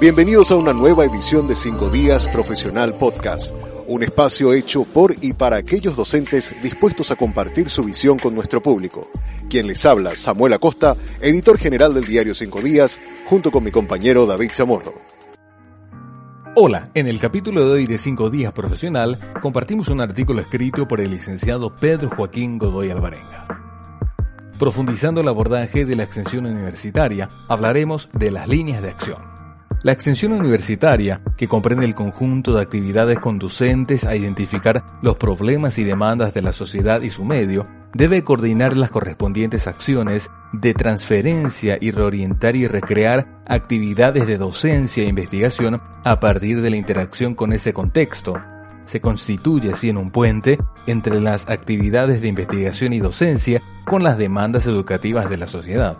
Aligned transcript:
Bienvenidos 0.00 0.50
a 0.50 0.56
una 0.56 0.72
nueva 0.72 1.04
edición 1.04 1.46
de 1.46 1.54
5 1.54 1.88
Días 1.88 2.28
Profesional 2.28 2.94
Podcast, 2.94 3.54
un 3.86 4.02
espacio 4.02 4.52
hecho 4.52 4.82
por 4.84 5.14
y 5.20 5.34
para 5.34 5.56
aquellos 5.56 5.94
docentes 5.94 6.52
dispuestos 6.60 7.12
a 7.12 7.16
compartir 7.16 7.70
su 7.70 7.84
visión 7.84 8.18
con 8.18 8.34
nuestro 8.34 8.60
público. 8.60 9.08
Quien 9.48 9.68
les 9.68 9.86
habla, 9.86 10.16
Samuel 10.16 10.54
Acosta, 10.54 10.96
editor 11.20 11.58
general 11.58 11.94
del 11.94 12.04
diario 12.06 12.34
5 12.34 12.60
Días, 12.60 12.98
junto 13.26 13.52
con 13.52 13.62
mi 13.62 13.70
compañero 13.70 14.26
David 14.26 14.50
Chamorro. 14.52 14.94
Hola, 16.56 16.90
en 16.94 17.06
el 17.06 17.20
capítulo 17.20 17.64
de 17.64 17.72
hoy 17.74 17.86
de 17.86 17.98
5 17.98 18.30
Días 18.30 18.52
Profesional 18.52 19.18
compartimos 19.40 19.88
un 19.88 20.00
artículo 20.00 20.40
escrito 20.40 20.88
por 20.88 21.00
el 21.00 21.12
licenciado 21.12 21.74
Pedro 21.76 22.10
Joaquín 22.10 22.58
Godoy 22.58 22.90
Alvarenga. 22.90 23.46
Profundizando 24.58 25.20
el 25.20 25.28
abordaje 25.28 25.84
de 25.84 25.94
la 25.94 26.02
extensión 26.02 26.46
universitaria, 26.46 27.28
hablaremos 27.48 28.08
de 28.12 28.32
las 28.32 28.48
líneas 28.48 28.82
de 28.82 28.90
acción. 28.90 29.33
La 29.84 29.92
extensión 29.92 30.32
universitaria, 30.32 31.20
que 31.36 31.46
comprende 31.46 31.84
el 31.84 31.94
conjunto 31.94 32.54
de 32.54 32.62
actividades 32.62 33.18
conducentes 33.18 34.06
a 34.06 34.16
identificar 34.16 34.82
los 35.02 35.18
problemas 35.18 35.76
y 35.76 35.84
demandas 35.84 36.32
de 36.32 36.40
la 36.40 36.54
sociedad 36.54 37.02
y 37.02 37.10
su 37.10 37.22
medio, 37.22 37.64
debe 37.92 38.24
coordinar 38.24 38.78
las 38.78 38.90
correspondientes 38.90 39.66
acciones 39.66 40.30
de 40.54 40.72
transferencia 40.72 41.76
y 41.78 41.90
reorientar 41.90 42.56
y 42.56 42.66
recrear 42.66 43.42
actividades 43.46 44.26
de 44.26 44.38
docencia 44.38 45.02
e 45.02 45.08
investigación 45.08 45.82
a 46.02 46.18
partir 46.18 46.62
de 46.62 46.70
la 46.70 46.78
interacción 46.78 47.34
con 47.34 47.52
ese 47.52 47.74
contexto. 47.74 48.40
Se 48.86 49.02
constituye 49.02 49.74
así 49.74 49.90
en 49.90 49.98
un 49.98 50.10
puente 50.10 50.58
entre 50.86 51.20
las 51.20 51.50
actividades 51.50 52.22
de 52.22 52.28
investigación 52.28 52.94
y 52.94 53.00
docencia 53.00 53.60
con 53.84 54.02
las 54.02 54.16
demandas 54.16 54.66
educativas 54.66 55.28
de 55.28 55.36
la 55.36 55.46
sociedad. 55.46 55.98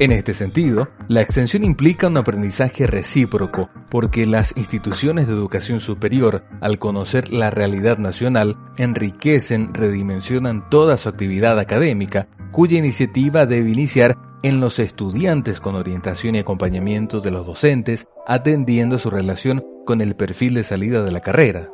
En 0.00 0.12
este 0.12 0.32
sentido, 0.32 0.88
la 1.08 1.20
extensión 1.20 1.62
implica 1.62 2.06
un 2.06 2.16
aprendizaje 2.16 2.86
recíproco, 2.86 3.68
porque 3.90 4.24
las 4.24 4.56
instituciones 4.56 5.26
de 5.26 5.34
educación 5.34 5.78
superior, 5.78 6.42
al 6.62 6.78
conocer 6.78 7.30
la 7.30 7.50
realidad 7.50 7.98
nacional, 7.98 8.56
enriquecen, 8.78 9.74
redimensionan 9.74 10.70
toda 10.70 10.96
su 10.96 11.10
actividad 11.10 11.58
académica, 11.58 12.28
cuya 12.50 12.78
iniciativa 12.78 13.44
debe 13.44 13.68
iniciar 13.68 14.16
en 14.42 14.58
los 14.58 14.78
estudiantes 14.78 15.60
con 15.60 15.74
orientación 15.74 16.34
y 16.34 16.38
acompañamiento 16.38 17.20
de 17.20 17.32
los 17.32 17.46
docentes, 17.46 18.06
atendiendo 18.26 18.96
su 18.96 19.10
relación 19.10 19.62
con 19.84 20.00
el 20.00 20.16
perfil 20.16 20.54
de 20.54 20.64
salida 20.64 21.02
de 21.02 21.12
la 21.12 21.20
carrera. 21.20 21.68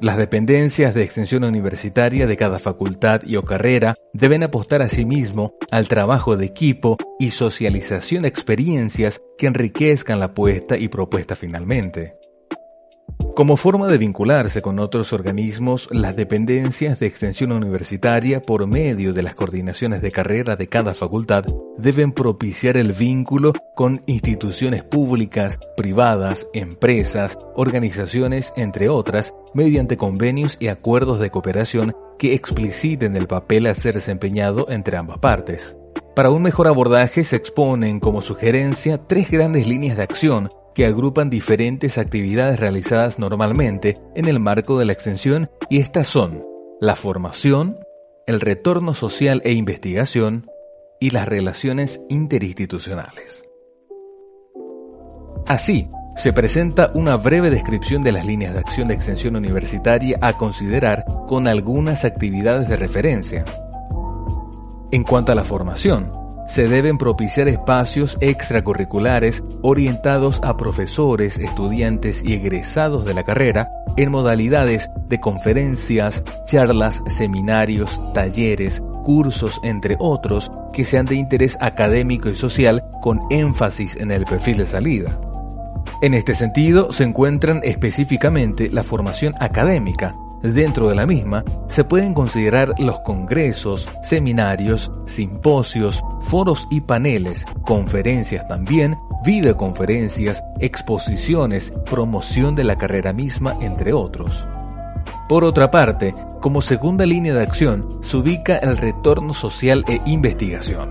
Las 0.00 0.16
dependencias 0.16 0.94
de 0.94 1.04
extensión 1.04 1.44
universitaria 1.44 2.26
de 2.26 2.36
cada 2.36 2.58
facultad 2.58 3.22
y 3.24 3.36
o 3.36 3.44
carrera 3.44 3.94
deben 4.12 4.42
apostar 4.42 4.82
asimismo 4.82 5.54
al 5.70 5.86
trabajo 5.86 6.36
de 6.36 6.46
equipo 6.46 6.98
y 7.20 7.30
socialización 7.30 8.22
de 8.22 8.28
experiencias 8.28 9.22
que 9.38 9.46
enriquezcan 9.46 10.18
la 10.18 10.26
apuesta 10.26 10.76
y 10.76 10.88
propuesta 10.88 11.36
finalmente. 11.36 12.16
Como 13.36 13.56
forma 13.56 13.88
de 13.88 13.98
vincularse 13.98 14.62
con 14.62 14.78
otros 14.78 15.12
organismos, 15.12 15.88
las 15.90 16.14
dependencias 16.14 17.00
de 17.00 17.06
extensión 17.06 17.50
universitaria, 17.50 18.40
por 18.40 18.68
medio 18.68 19.12
de 19.12 19.24
las 19.24 19.34
coordinaciones 19.34 20.02
de 20.02 20.12
carrera 20.12 20.54
de 20.54 20.68
cada 20.68 20.94
facultad, 20.94 21.44
deben 21.76 22.12
propiciar 22.12 22.76
el 22.76 22.92
vínculo 22.92 23.52
con 23.74 24.02
instituciones 24.06 24.84
públicas, 24.84 25.58
privadas, 25.76 26.48
empresas, 26.54 27.36
organizaciones, 27.56 28.52
entre 28.56 28.88
otras, 28.88 29.34
mediante 29.54 29.96
convenios 29.96 30.56
y 30.60 30.68
acuerdos 30.68 31.20
de 31.20 31.30
cooperación 31.30 31.94
que 32.18 32.34
expliciten 32.34 33.16
el 33.16 33.26
papel 33.26 33.66
a 33.66 33.74
ser 33.74 33.94
desempeñado 33.94 34.66
entre 34.68 34.96
ambas 34.96 35.18
partes. 35.18 35.76
Para 36.14 36.30
un 36.30 36.42
mejor 36.42 36.68
abordaje 36.68 37.24
se 37.24 37.36
exponen 37.36 37.98
como 37.98 38.22
sugerencia 38.22 38.98
tres 38.98 39.30
grandes 39.30 39.66
líneas 39.66 39.96
de 39.96 40.04
acción 40.04 40.50
que 40.74 40.86
agrupan 40.86 41.30
diferentes 41.30 41.98
actividades 41.98 42.60
realizadas 42.60 43.18
normalmente 43.18 44.00
en 44.14 44.26
el 44.26 44.40
marco 44.40 44.78
de 44.78 44.84
la 44.84 44.92
extensión 44.92 45.50
y 45.70 45.78
estas 45.80 46.06
son 46.08 46.44
la 46.80 46.96
formación, 46.96 47.78
el 48.26 48.40
retorno 48.40 48.94
social 48.94 49.40
e 49.44 49.52
investigación 49.52 50.50
y 51.00 51.10
las 51.10 51.26
relaciones 51.28 52.00
interinstitucionales. 52.08 53.44
Así, 55.46 55.88
se 56.16 56.32
presenta 56.32 56.90
una 56.94 57.16
breve 57.16 57.50
descripción 57.50 58.02
de 58.02 58.12
las 58.12 58.24
líneas 58.24 58.54
de 58.54 58.60
acción 58.60 58.88
de 58.88 58.94
extensión 58.94 59.36
universitaria 59.36 60.18
a 60.20 60.34
considerar 60.34 61.04
con 61.26 61.48
algunas 61.48 62.04
actividades 62.04 62.68
de 62.68 62.76
referencia. 62.76 63.44
En 64.90 65.02
cuanto 65.02 65.32
a 65.32 65.34
la 65.34 65.44
formación, 65.44 66.12
se 66.46 66.68
deben 66.68 66.98
propiciar 66.98 67.48
espacios 67.48 68.18
extracurriculares 68.20 69.42
orientados 69.62 70.40
a 70.42 70.56
profesores, 70.56 71.38
estudiantes 71.38 72.22
y 72.22 72.34
egresados 72.34 73.04
de 73.04 73.14
la 73.14 73.24
carrera 73.24 73.70
en 73.96 74.10
modalidades 74.10 74.90
de 75.08 75.20
conferencias, 75.20 76.22
charlas, 76.46 77.02
seminarios, 77.08 78.00
talleres, 78.12 78.82
cursos, 79.02 79.60
entre 79.62 79.96
otros, 79.98 80.50
que 80.72 80.84
sean 80.84 81.06
de 81.06 81.16
interés 81.16 81.56
académico 81.60 82.28
y 82.28 82.36
social 82.36 82.84
con 83.00 83.20
énfasis 83.30 83.96
en 83.96 84.10
el 84.10 84.24
perfil 84.24 84.58
de 84.58 84.66
salida. 84.66 85.18
En 86.02 86.14
este 86.14 86.34
sentido 86.34 86.92
se 86.92 87.04
encuentran 87.04 87.60
específicamente 87.64 88.70
la 88.70 88.82
formación 88.82 89.34
académica, 89.40 90.16
Dentro 90.52 90.90
de 90.90 90.94
la 90.94 91.06
misma 91.06 91.42
se 91.68 91.84
pueden 91.84 92.12
considerar 92.12 92.74
los 92.78 93.00
congresos, 93.00 93.88
seminarios, 94.02 94.92
simposios, 95.06 96.04
foros 96.20 96.68
y 96.70 96.82
paneles, 96.82 97.46
conferencias 97.64 98.46
también, 98.46 98.94
videoconferencias, 99.24 100.44
exposiciones, 100.60 101.72
promoción 101.88 102.54
de 102.54 102.64
la 102.64 102.76
carrera 102.76 103.14
misma, 103.14 103.56
entre 103.62 103.94
otros. 103.94 104.46
Por 105.30 105.44
otra 105.44 105.70
parte, 105.70 106.14
como 106.42 106.60
segunda 106.60 107.06
línea 107.06 107.32
de 107.32 107.42
acción 107.42 108.00
se 108.02 108.18
ubica 108.18 108.58
el 108.58 108.76
retorno 108.76 109.32
social 109.32 109.82
e 109.88 110.02
investigación. 110.04 110.90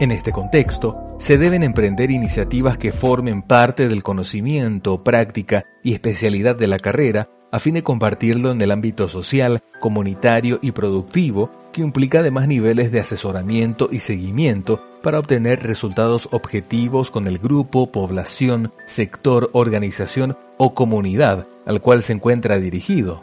En 0.00 0.10
este 0.10 0.32
contexto, 0.32 1.11
se 1.22 1.38
deben 1.38 1.62
emprender 1.62 2.10
iniciativas 2.10 2.78
que 2.78 2.90
formen 2.90 3.42
parte 3.42 3.88
del 3.88 4.02
conocimiento, 4.02 5.04
práctica 5.04 5.64
y 5.80 5.92
especialidad 5.92 6.56
de 6.56 6.66
la 6.66 6.78
carrera 6.78 7.28
a 7.52 7.60
fin 7.60 7.74
de 7.74 7.84
compartirlo 7.84 8.50
en 8.50 8.60
el 8.60 8.72
ámbito 8.72 9.06
social, 9.06 9.60
comunitario 9.78 10.58
y 10.62 10.72
productivo, 10.72 11.48
que 11.72 11.80
implica 11.80 12.18
además 12.18 12.48
niveles 12.48 12.90
de 12.90 12.98
asesoramiento 12.98 13.88
y 13.92 14.00
seguimiento 14.00 14.80
para 15.00 15.20
obtener 15.20 15.62
resultados 15.62 16.28
objetivos 16.32 17.12
con 17.12 17.28
el 17.28 17.38
grupo, 17.38 17.92
población, 17.92 18.72
sector, 18.86 19.48
organización 19.52 20.36
o 20.58 20.74
comunidad 20.74 21.46
al 21.66 21.80
cual 21.80 22.02
se 22.02 22.14
encuentra 22.14 22.58
dirigido. 22.58 23.22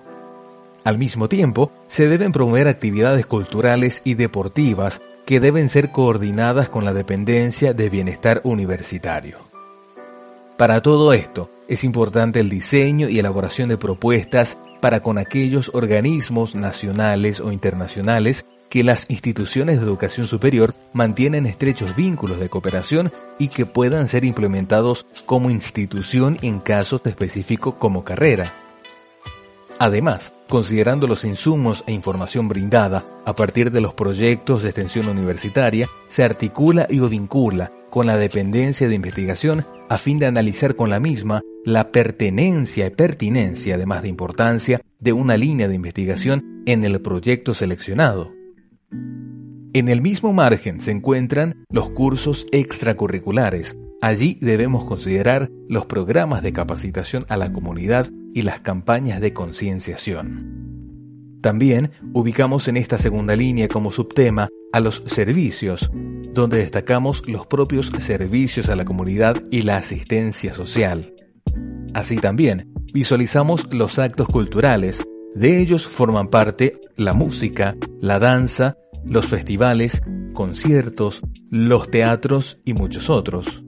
Al 0.85 0.97
mismo 0.97 1.27
tiempo, 1.27 1.73
se 1.87 2.07
deben 2.07 2.31
promover 2.31 2.69
actividades 2.69 3.25
culturales 3.25 4.01
y 4.05 4.13
deportivas 4.13 5.01
que 5.29 5.39
deben 5.39 5.69
ser 5.69 5.91
coordinadas 5.91 6.69
con 6.69 6.85
la 6.85 6.91
dependencia 6.91 7.75
de 7.75 7.87
bienestar 7.91 8.41
universitario. 8.43 9.37
Para 10.57 10.81
todo 10.81 11.13
esto, 11.13 11.51
es 11.67 11.83
importante 11.83 12.39
el 12.39 12.49
diseño 12.49 13.09
y 13.09 13.19
elaboración 13.19 13.69
de 13.69 13.77
propuestas 13.77 14.57
para 14.81 15.03
con 15.03 15.19
aquellos 15.19 15.69
organismos 15.75 16.55
nacionales 16.55 17.41
o 17.41 17.51
internacionales 17.51 18.43
que 18.69 18.83
las 18.83 19.05
instituciones 19.07 19.77
de 19.77 19.85
educación 19.85 20.25
superior 20.25 20.73
mantienen 20.93 21.45
estrechos 21.45 21.95
vínculos 21.95 22.39
de 22.39 22.49
cooperación 22.49 23.11
y 23.37 23.49
que 23.49 23.67
puedan 23.67 24.07
ser 24.07 24.25
implementados 24.25 25.05
como 25.27 25.51
institución 25.51 26.39
en 26.41 26.59
casos 26.59 27.01
específicos 27.05 27.75
como 27.75 28.03
carrera. 28.03 28.68
Además, 29.81 30.33
considerando 30.49 31.07
los 31.07 31.23
insumos 31.23 31.85
e 31.87 31.93
información 31.93 32.49
brindada 32.49 33.05
a 33.25 33.33
partir 33.33 33.71
de 33.71 33.79
los 33.79 33.93
proyectos 33.93 34.61
de 34.61 34.69
extensión 34.69 35.07
universitaria, 35.07 35.87
se 36.09 36.21
articula 36.21 36.85
y 36.89 36.99
o 36.99 37.07
vincula 37.07 37.71
con 37.89 38.05
la 38.05 38.17
dependencia 38.17 38.89
de 38.89 38.95
investigación 38.95 39.65
a 39.87 39.97
fin 39.97 40.19
de 40.19 40.25
analizar 40.25 40.75
con 40.75 40.89
la 40.89 40.99
misma 40.99 41.41
la 41.63 41.93
pertenencia 41.93 42.87
y 42.87 42.89
pertinencia, 42.89 43.75
además 43.75 44.01
de 44.01 44.09
importancia, 44.09 44.81
de 44.99 45.13
una 45.13 45.37
línea 45.37 45.69
de 45.69 45.75
investigación 45.75 46.61
en 46.65 46.83
el 46.83 47.01
proyecto 47.01 47.53
seleccionado. 47.53 48.33
En 49.71 49.87
el 49.87 50.01
mismo 50.01 50.33
margen 50.33 50.81
se 50.81 50.91
encuentran 50.91 51.63
los 51.69 51.89
cursos 51.91 52.47
extracurriculares, 52.51 53.77
Allí 54.01 54.37
debemos 54.39 54.85
considerar 54.85 55.51
los 55.67 55.85
programas 55.85 56.41
de 56.41 56.53
capacitación 56.53 57.25
a 57.27 57.35
la 57.35 57.51
comunidad 57.51 58.09
y 58.33 58.43
las 58.43 58.61
campañas 58.61 59.21
de 59.21 59.33
concienciación. 59.33 60.59
También 61.41 61.91
ubicamos 62.13 62.67
en 62.67 62.77
esta 62.77 62.97
segunda 62.97 63.35
línea 63.35 63.67
como 63.69 63.91
subtema 63.91 64.49
a 64.73 64.79
los 64.79 65.03
servicios, 65.07 65.89
donde 66.33 66.57
destacamos 66.57 67.27
los 67.27 67.47
propios 67.47 67.91
servicios 67.99 68.69
a 68.69 68.75
la 68.75 68.85
comunidad 68.85 69.41
y 69.49 69.61
la 69.61 69.77
asistencia 69.77 70.53
social. 70.53 71.13
Así 71.93 72.17
también 72.17 72.71
visualizamos 72.93 73.73
los 73.73 73.99
actos 73.99 74.27
culturales, 74.27 75.03
de 75.33 75.59
ellos 75.59 75.87
forman 75.87 76.27
parte 76.27 76.79
la 76.97 77.13
música, 77.13 77.75
la 78.01 78.19
danza, 78.19 78.77
los 79.05 79.27
festivales, 79.27 80.01
conciertos, 80.33 81.21
los 81.49 81.89
teatros 81.89 82.59
y 82.65 82.73
muchos 82.73 83.09
otros. 83.09 83.63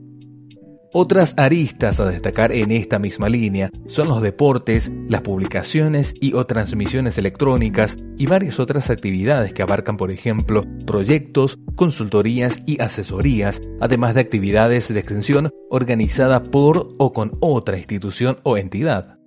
Otras 0.94 1.32
aristas 1.38 2.00
a 2.00 2.04
destacar 2.04 2.52
en 2.52 2.70
esta 2.70 2.98
misma 2.98 3.30
línea 3.30 3.70
son 3.86 4.08
los 4.08 4.20
deportes, 4.20 4.92
las 5.08 5.22
publicaciones 5.22 6.12
y 6.20 6.34
o 6.34 6.44
transmisiones 6.44 7.16
electrónicas 7.16 7.96
y 8.18 8.26
varias 8.26 8.60
otras 8.60 8.90
actividades 8.90 9.54
que 9.54 9.62
abarcan, 9.62 9.96
por 9.96 10.10
ejemplo, 10.10 10.64
proyectos, 10.86 11.58
consultorías 11.76 12.62
y 12.66 12.78
asesorías, 12.82 13.62
además 13.80 14.12
de 14.12 14.20
actividades 14.20 14.92
de 14.92 15.00
extensión 15.00 15.50
organizada 15.70 16.42
por 16.42 16.94
o 16.98 17.12
con 17.14 17.38
otra 17.40 17.78
institución 17.78 18.40
o 18.42 18.58
entidad. 18.58 19.18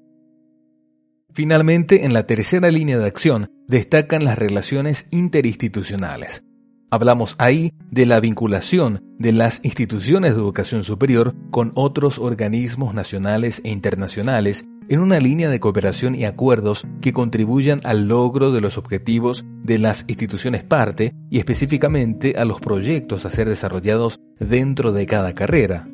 Finalmente, 1.33 2.05
en 2.05 2.13
la 2.13 2.27
tercera 2.27 2.69
línea 2.69 2.99
de 2.99 3.07
acción 3.07 3.49
destacan 3.67 4.23
las 4.23 4.37
relaciones 4.37 5.07
interinstitucionales. 5.09 6.43
Hablamos 6.91 7.35
ahí 7.39 7.73
de 7.91 8.05
la 8.05 8.19
vinculación 8.19 9.01
de 9.17 9.31
las 9.31 9.63
instituciones 9.63 10.35
de 10.35 10.41
educación 10.41 10.83
superior 10.83 11.35
con 11.51 11.71
otros 11.75 12.19
organismos 12.19 12.93
nacionales 12.93 13.61
e 13.63 13.69
internacionales 13.69 14.65
en 14.87 14.99
una 14.99 15.19
línea 15.19 15.49
de 15.49 15.59
cooperación 15.59 16.15
y 16.15 16.25
acuerdos 16.25 16.85
que 17.01 17.13
contribuyan 17.13 17.81
al 17.83 18.07
logro 18.07 18.51
de 18.51 18.61
los 18.61 18.77
objetivos 18.77 19.45
de 19.63 19.79
las 19.79 20.05
instituciones 20.07 20.63
parte 20.63 21.13
y 21.29 21.39
específicamente 21.39 22.35
a 22.37 22.45
los 22.45 22.59
proyectos 22.59 23.25
a 23.25 23.29
ser 23.29 23.49
desarrollados 23.49 24.19
dentro 24.39 24.91
de 24.91 25.05
cada 25.07 25.33
carrera. 25.33 25.87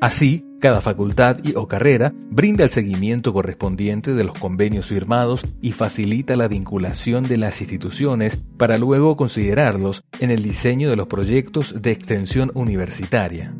Así, 0.00 0.44
cada 0.58 0.80
facultad 0.80 1.38
y 1.44 1.54
o 1.54 1.68
carrera 1.68 2.12
brinda 2.30 2.64
el 2.64 2.70
seguimiento 2.70 3.32
correspondiente 3.32 4.12
de 4.14 4.24
los 4.24 4.36
convenios 4.38 4.86
firmados 4.86 5.46
y 5.62 5.72
facilita 5.72 6.36
la 6.36 6.48
vinculación 6.48 7.28
de 7.28 7.36
las 7.36 7.60
instituciones 7.60 8.40
para 8.56 8.78
luego 8.78 9.16
considerarlos 9.16 10.04
en 10.20 10.30
el 10.30 10.42
diseño 10.42 10.90
de 10.90 10.96
los 10.96 11.06
proyectos 11.06 11.80
de 11.80 11.92
extensión 11.92 12.50
universitaria. 12.54 13.54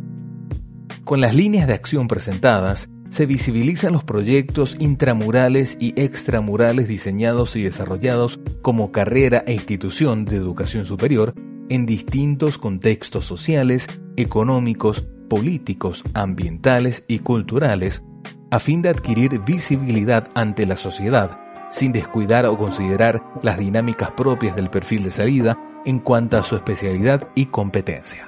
Con 1.05 1.21
las 1.21 1.35
líneas 1.35 1.67
de 1.67 1.75
acción 1.75 2.09
presentadas, 2.09 2.89
se 3.11 3.25
visibilizan 3.25 3.93
los 3.93 4.05
proyectos 4.05 4.77
intramurales 4.79 5.79
y 5.81 5.99
extramurales 5.99 6.89
diseñados 6.89 7.57
y 7.57 7.63
desarrollados 7.63 8.41
como 8.61 8.93
carrera 8.93 9.43
e 9.47 9.55
institución 9.55 10.27
de 10.27 10.37
educación 10.37 10.85
superior 10.85 11.35
en 11.71 11.87
distintos 11.87 12.59
contextos 12.59 13.25
sociales, 13.25 13.87
económicos, 14.17 15.07
políticos, 15.29 16.03
ambientales 16.15 17.05
y 17.07 17.21
culturales 17.21 18.03
a 18.51 18.59
fin 18.59 18.83
de 18.83 18.89
adquirir 18.89 19.41
visibilidad 19.41 20.29
ante 20.35 20.67
la 20.67 20.77
sociedad, 20.77 21.39
sin 21.71 21.93
descuidar 21.93 22.47
o 22.47 22.57
considerar 22.57 23.23
las 23.43 23.59
dinámicas 23.59 24.11
propias 24.13 24.57
del 24.57 24.71
perfil 24.71 25.05
de 25.05 25.11
salida 25.11 25.59
en 25.85 25.99
cuanto 25.99 26.39
a 26.39 26.43
su 26.43 26.57
especialidad 26.57 27.29
y 27.35 27.47
competencia. 27.47 28.28